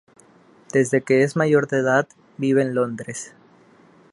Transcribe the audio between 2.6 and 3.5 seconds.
en Londres.